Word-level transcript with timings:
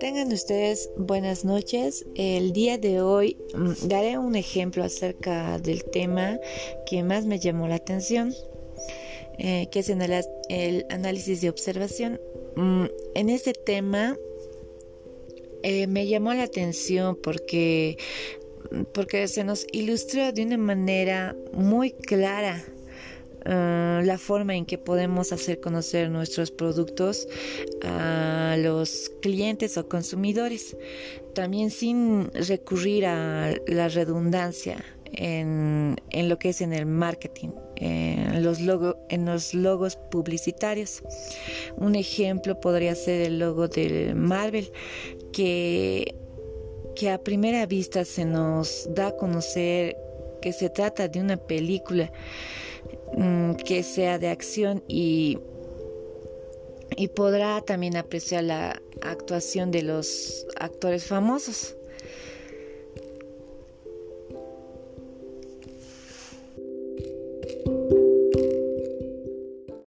Tengan 0.00 0.32
ustedes 0.32 0.90
buenas 0.96 1.44
noches. 1.44 2.04
El 2.16 2.52
día 2.52 2.78
de 2.78 3.00
hoy 3.00 3.36
mm, 3.54 3.88
daré 3.88 4.18
un 4.18 4.34
ejemplo 4.34 4.82
acerca 4.82 5.58
del 5.58 5.84
tema 5.84 6.40
que 6.86 7.02
más 7.02 7.24
me 7.24 7.38
llamó 7.38 7.68
la 7.68 7.76
atención, 7.76 8.34
eh, 9.38 9.68
que 9.70 9.80
es 9.80 9.88
el, 9.88 10.86
análisis 10.90 11.40
de 11.40 11.50
observación. 11.50 12.20
Mm, 12.56 12.86
en 13.14 13.30
este 13.30 13.52
tema 13.52 14.16
eh, 15.62 15.86
me 15.86 16.06
llamó 16.06 16.34
la 16.34 16.44
atención 16.44 17.16
porque, 17.22 17.96
porque 18.92 19.28
se 19.28 19.44
nos 19.44 19.66
ilustró 19.72 20.32
de 20.32 20.42
una 20.42 20.58
manera 20.58 21.36
muy 21.52 21.92
clara 21.92 22.64
Ah, 23.48 24.00
la 24.02 24.18
forma 24.18 24.56
en 24.56 24.66
que 24.66 24.76
podemos 24.76 25.32
hacer 25.32 25.60
conocer 25.60 26.10
nuestros 26.10 26.50
productos 26.50 27.28
a 27.82 28.56
los 28.58 29.12
clientes 29.22 29.78
o 29.78 29.88
consumidores, 29.88 30.76
también 31.32 31.70
sin 31.70 32.28
recurrir 32.32 33.06
a 33.06 33.54
la 33.68 33.88
redundancia 33.88 34.84
en, 35.12 35.96
lo 36.12 36.38
que 36.40 36.48
es 36.48 36.60
en 36.60 36.72
el 36.72 36.86
marketing, 36.86 37.50
en 37.76 38.42
los, 38.42 38.58
en 39.10 39.26
los 39.26 39.54
logos 39.54 39.96
publicitarios. 40.10 41.04
Un 41.76 41.94
ejemplo 41.94 42.60
podría 42.60 42.96
ser 42.96 43.20
el 43.20 43.38
logo 43.38 43.68
de 43.68 44.12
Marvel, 44.14 44.72
que, 45.32 46.16
que 46.96 47.10
a 47.10 47.22
primera 47.22 47.64
vista 47.66 48.04
se 48.04 48.24
nos 48.24 48.88
da 48.92 49.08
a 49.08 49.16
conocer 49.16 49.96
que 50.42 50.52
se 50.52 50.68
trata 50.68 51.06
de 51.06 51.20
una 51.20 51.36
película 51.36 52.10
Mm, 53.16 53.54
que 53.54 53.82
sea 53.82 54.18
de 54.18 54.28
acción 54.28 54.84
y, 54.88 55.38
y 56.96 57.08
podrá 57.08 57.62
también 57.62 57.96
apreciar 57.96 58.44
la 58.44 58.82
actuación 59.00 59.70
de 59.70 59.82
los 59.82 60.46
actores 60.60 61.06
famosos. 61.06 61.76